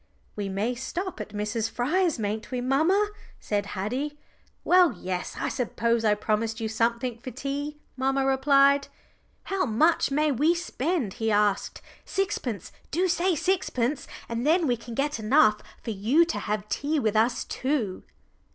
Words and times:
"We 0.35 0.49
may 0.49 0.73
stop 0.73 1.21
at 1.21 1.31
Miss 1.31 1.69
Fryer's, 1.69 2.17
mayn't 2.17 2.49
we, 2.49 2.59
mamma?" 2.59 3.09
said 3.39 3.67
Haddie. 3.77 4.17
"Well, 4.63 4.91
yes, 4.93 5.35
I 5.39 5.47
suppose 5.47 6.03
I 6.03 6.15
promised 6.15 6.59
you 6.59 6.67
something 6.67 7.19
for 7.19 7.29
tea," 7.29 7.77
mamma 7.95 8.25
replied. 8.25 8.87
"How 9.43 9.63
much 9.63 10.09
may 10.09 10.31
we 10.31 10.55
spend?" 10.55 11.13
he 11.21 11.29
asked. 11.29 11.83
"Sixpence 12.03 12.71
do 12.89 13.07
say 13.07 13.35
sixpence, 13.35 14.07
and 14.27 14.43
then 14.43 14.65
we 14.65 14.75
can 14.75 14.95
get 14.95 15.19
enough 15.19 15.61
for 15.83 15.91
you 15.91 16.25
to 16.25 16.39
have 16.39 16.67
tea 16.67 16.99
with 16.99 17.15
us 17.15 17.43
too." 17.43 18.01